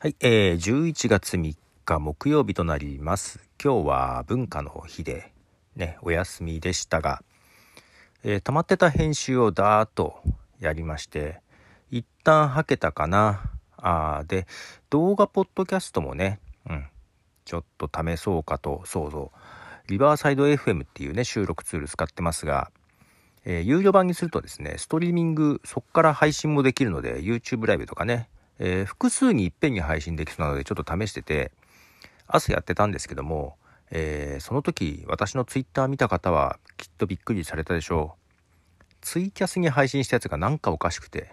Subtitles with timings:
[0.00, 3.40] はい、えー、11月3日木曜日となります。
[3.60, 5.32] 今日は文化の日で、
[5.74, 7.24] ね、お休みでしたが、
[8.22, 10.22] えー溜まってた編集をダーッと
[10.60, 11.40] やりまして、
[11.90, 13.50] 一旦はけたかな。
[13.76, 14.46] あーで、
[14.88, 16.38] 動画ポッドキャストもね、
[16.70, 16.86] うん、
[17.44, 22.70] ちょっと試そうかと、そうそう、リバーサイド FM っていうね、収録ツール使ってますが、
[23.44, 31.52] えー有料版にするとですね、ストリーミング、そっから配信もできるので、YouTube ライブとかね、えー複数にいっぺんに配信できそうなので、ちょっと試してて、
[32.26, 33.56] 朝やってたんですけども、
[33.90, 38.94] えーその時、私の Twitter 見た方は、きっとびっくりされたでしょう。
[39.00, 41.30] ツイキャスに配信したやつがなんかおかしくて、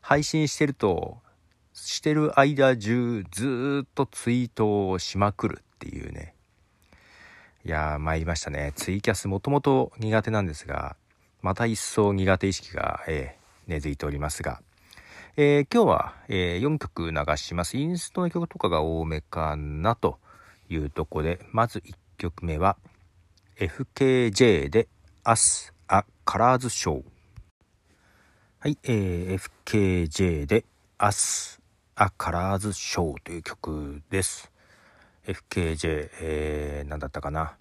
[0.00, 1.18] 配信してると、
[1.74, 6.34] してる間中、ずっとツイートをしまくるっていうね。
[7.64, 8.72] いやー、参りましたね。
[8.76, 10.96] ツイキャスもともと苦手なんですが、
[11.42, 14.62] また一層苦手意識が、えー根付いておりますが、
[15.38, 17.76] えー今日は、え4曲流します。
[17.76, 20.18] インストの曲とかが多めかなと
[20.70, 22.78] いうとこで、まず1曲目は、
[23.58, 24.88] FKJ で
[25.26, 27.02] Us a Colors Show。
[28.60, 30.64] はい、えー FKJ で
[30.98, 31.60] Us
[31.96, 34.50] a Colors Show という曲です。
[35.26, 37.58] FKJ、えー、何だったかな。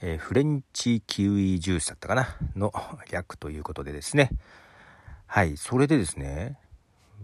[0.00, 2.72] えーフレンチキウイジュースだったかなの
[3.10, 4.30] 略ということでですね。
[5.26, 6.56] はい、それでですね、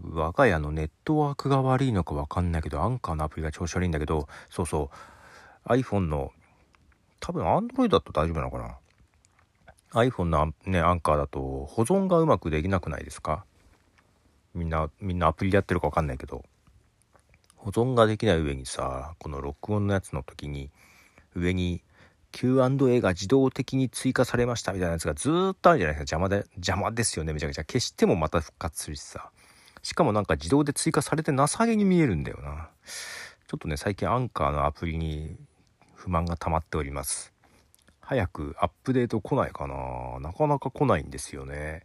[0.03, 4.89] 我が家のネットワークが悪いのかわかんないけど、アンカーのアプリが調子悪いんだけど、そうそ
[5.65, 6.31] う、iPhone の、
[7.19, 8.77] 多分 Android だと大丈夫なのかな
[10.01, 13.45] ?iPhone のね、アンカーだと保存がうまくできなくないですか？
[14.53, 16.43] みんな、みんなアプリでやってるかわかんないけど、
[17.55, 20.69] 保存ができない上にさ、この録音のやつの時に、
[21.35, 21.83] 上に
[22.31, 26.17] Q&A が自動的に追加されましたみたいなやつがずーっとあるじゃないですか。
[26.17, 27.63] 邪魔で、邪魔ですよね、めちゃくちゃ。
[27.63, 29.31] 消してもまた復活するしさ。
[29.85, 32.69] しかもなんか自動で追加されて情けに見えるんだよな。
[33.47, 35.37] ちょっとね、最近アンカーのアプリに
[35.93, 37.31] 不満が溜まっております。
[37.99, 41.83] 早くアップデート来ないかななかなか来ないんですよね。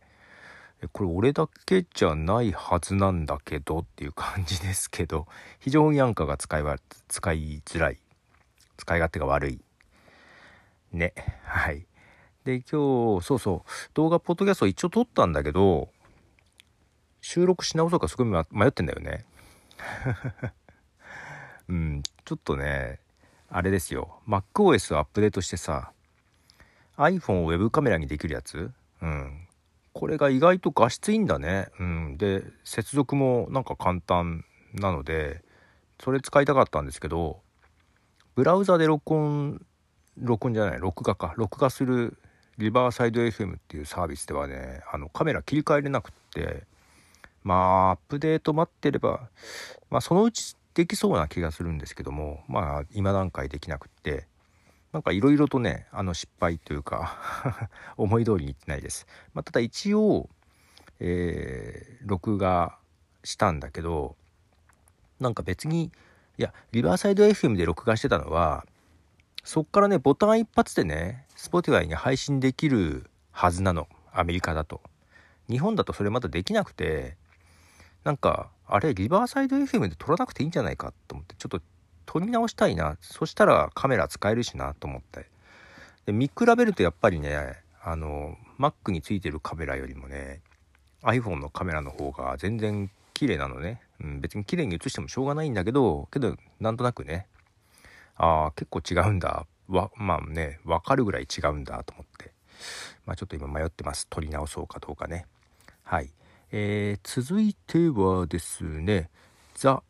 [0.94, 5.26] これ俺だけじゃないはずなんだけどっていう感じですけど、
[5.58, 7.98] 非常にアンカーが使いわ使いづらい。
[8.78, 9.60] 使い勝手が悪い。
[10.90, 11.12] ね。
[11.44, 11.84] はい。
[12.44, 15.90] で、今日、そうそう、動画、ポッドキャスト一応撮ったんだけど、
[17.20, 19.24] 収録し直そうかすごい迷ってんだよね。
[21.68, 23.00] うん、ちょっとね、
[23.48, 24.20] あれですよ。
[24.26, 25.92] MacOS をアップデートしてさ、
[26.96, 28.70] iPhone をウェブカメラにできるやつ？
[29.02, 29.46] うん。
[29.92, 31.68] これが意外と画質いいんだね。
[31.78, 32.16] うん。
[32.18, 34.44] で、接続もなんか簡単
[34.74, 35.42] なので、
[36.00, 37.40] それ使いたかったんですけど、
[38.34, 39.64] ブラウザで録音、
[40.16, 41.34] 録音じゃない、録画か。
[41.36, 42.16] 録画する
[42.58, 46.64] リバーサイド FM っていうサービスではね、あのカメラ切り替えれなくって、
[47.42, 49.28] まあ、アップデート待ってれば、
[49.90, 54.26] まあ、そのうちできそうな気がするんですけども、まあ、今段階できなくって、
[54.92, 59.06] なんかいろいろとね、あの失敗というか、 思い通りにいってないです。
[59.34, 60.28] まあ、ただ一応、
[60.98, 62.78] えー録画
[63.24, 64.16] したんだけど、
[65.20, 65.92] なんか別に、
[66.38, 68.66] いや、リバーサイド FM で録画してたのは、
[69.44, 73.88] そっからね、ボタン一発でね、Spotify に配信できるはずなの。
[74.12, 74.80] アメリカだと。
[75.48, 77.16] 日本だとそれまだできなくて、
[78.04, 81.60] なんか、あれ、リバーサイド FM で撮らなくていいんじゃないかと思って、ちょっと
[82.06, 82.96] 撮り直したいな。
[83.00, 85.26] そしたらカメラ使えるしなと思って。
[86.06, 90.40] で、見比べるとやっぱりね、あの、Mac についてるカメラよりもね、
[91.02, 93.80] iPhone のカメラの方が全然綺麗なのね。
[94.02, 97.26] うん、別に綺麗に映してもしょうがないんだけど、けど、なんとなくね、
[98.16, 99.46] ああ、結構違うんだ。
[99.68, 102.32] わ、まあね、わかるぐらい違うんだと思って。
[103.06, 104.06] まあちょっと今迷ってます。
[104.08, 105.26] 撮り直そうかどうかね。
[105.84, 106.10] はい。
[106.52, 109.08] えー、続いてはですね、
[109.54, 109.84] ザ・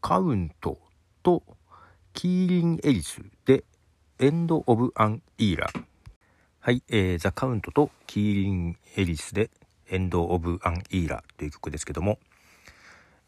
[0.00, 0.78] カウント
[1.22, 1.42] と
[2.14, 3.62] キーリン・エリスで
[4.18, 5.70] エンド・オブ・アン・イーラ。
[6.58, 9.50] はい、えー、ザ・カウントとキーリン・エリスで
[9.88, 12.18] エンド・オブ・アン・イーラという曲ですけども、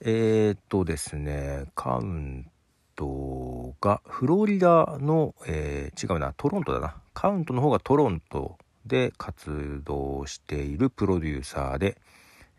[0.00, 2.50] えー、っとですね、カウン
[2.96, 6.96] トがフロリダの、えー違うな、トロントだな。
[7.14, 11.96] カウントの方がトロントで活動しているプロデューサーで、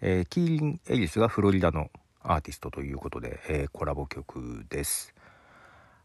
[0.05, 1.89] えーキーリン・エリスがフロリダの
[2.21, 5.15] アーティストということで、えーコラボ曲です。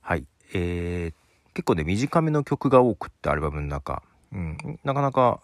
[0.01, 0.25] はい。
[0.55, 1.15] えー
[1.53, 4.05] 結構ね、短めの曲が多くって、アルバムの中。
[4.33, 5.41] うん、なかなか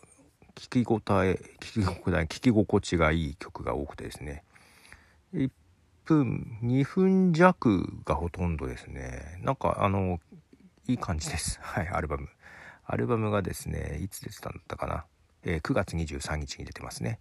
[0.54, 4.44] 聞き応え、聞き心地、聞き心地がいい曲が多くてですね。
[5.34, 5.50] 1
[6.04, 9.40] 分、2分弱がほとんどですね。
[9.42, 10.20] なんか、あの、
[10.86, 11.58] いい感じです。
[11.66, 12.28] はい、アルバム。
[12.86, 15.06] アルバムがですね、いつ出てたんだったかな。
[15.42, 17.18] えー9月23日に出てますね。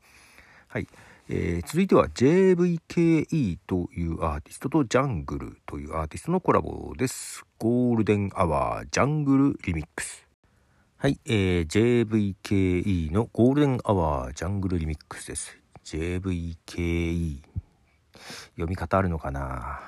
[0.68, 0.88] はい。
[1.30, 7.46] えー、続いては JVKE というアーティストと Jungle というアーティストのコラボです。
[7.60, 10.28] ゴールデンアワージャングルリミックス。
[10.98, 15.58] はい、えー、JVKE の Golden Hour Jungle Remix です。
[15.86, 17.42] JVKE。
[18.56, 19.80] 読み方あるのかな？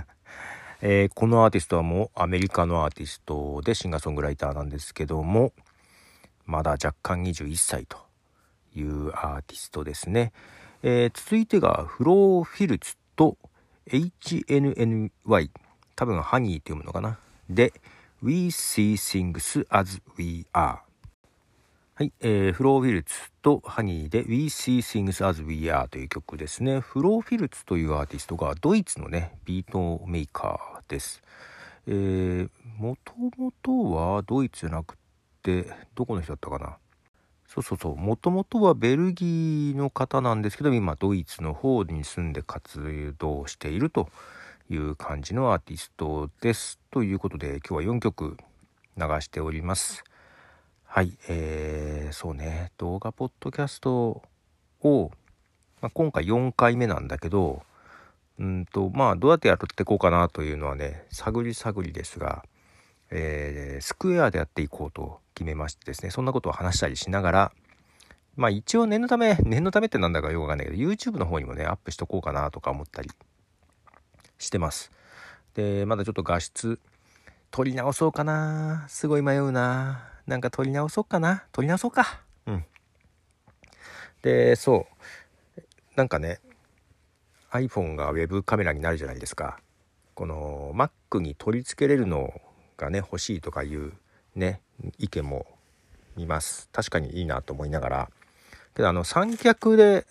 [0.80, 5.52] えー、このアーティストはもうアメリカのアーティストでシンガーソングライターなんですけども、
[6.46, 7.98] まだ若干21歳と
[8.74, 10.32] いうアーティストですね。
[10.82, 13.36] えー、続いてがフローフィルツと
[13.88, 15.50] HNNY
[15.96, 17.18] 多分ハニーって読むのかな？
[17.48, 17.72] で
[18.22, 20.78] We See Things as We Are
[21.96, 26.80] はい、えー、フローフィルツとハニーで We See Things as We Are という曲ですね。
[26.80, 31.22] フローフィルツというアーティストがドイツのね、ビートメーカーです。
[31.86, 32.48] えー、
[32.78, 34.96] もともとはドイツじゃなく
[35.42, 36.78] て、どこの人だったかな？
[37.54, 37.96] そうそうそう。
[37.96, 44.08] もともとはベルギーの方なんですけど、今ドイツの方に住んで活動していると
[44.68, 46.80] いう感じのアーティストです。
[46.90, 48.36] ということで、今日は4曲
[48.96, 50.02] 流しております。
[50.82, 54.20] はい、えー、そうね、動画ポッドキャスト
[54.82, 55.12] を、
[55.80, 57.62] まあ、今回4回目なんだけど、
[58.40, 62.44] うんと、まあ、どうやってやっていこうかなというのはね、探り探りですが、
[63.16, 67.52] えー、スクエアでやっていこうと決めましてですね、そんなことを話したりしながら、
[68.36, 73.10] まあ一応念のため、念のためってなんだかよくわかんないけど、YouTube の方にもね、アップしとこうかなとか思ったり
[74.38, 74.90] してます。
[75.54, 76.80] で、まだちょっと画質、
[77.52, 82.64] 撮り直そうかなすごい迷うななんか撮り直そうかな撮り直そうかうん。
[84.22, 84.88] で、そ
[85.56, 85.60] う。
[85.94, 86.40] なんかね、
[87.52, 89.60] iPhone が Web カメラになるじゃないですか。
[90.14, 92.32] この Mac に取り付けれるのを
[92.76, 93.92] がね欲しいとかいう
[94.34, 94.60] ね
[94.98, 95.46] 意見も
[96.16, 96.68] 見ます。
[96.72, 98.10] 確かにいいなと思いながら。
[98.74, 100.06] けどあの三脚で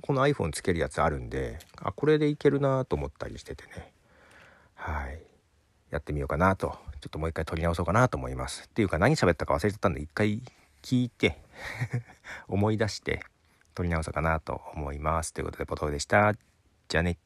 [0.00, 3.92] この iPhone つけるやつあるんであこれでいけるなと思ったりしててね。
[4.74, 5.22] はい。
[5.90, 6.78] やってみようかなと。
[7.00, 8.64] ちょっともう一回撮り直そうかなと思います。
[8.66, 10.42] っていうか何喋ったか忘れちゃったんで一回
[10.82, 11.38] 聞いて
[12.48, 13.22] 思い出して
[13.74, 15.32] 撮り直そうかなと思います。
[15.32, 16.34] ということでポトフでした。
[16.88, 17.18] じゃあね。